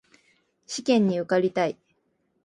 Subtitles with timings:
[0.65, 1.77] 試験に受かりたい